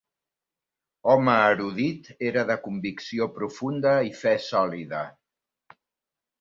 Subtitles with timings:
[1.11, 5.07] Home erudit, era de convicció profunda i fe sòlida.